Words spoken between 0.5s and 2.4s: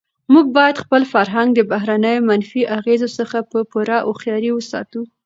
باید خپل فرهنګ د بهرنیو